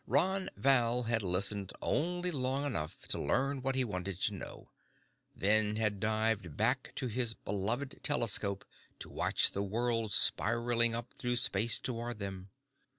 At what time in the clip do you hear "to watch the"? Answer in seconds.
8.97-9.61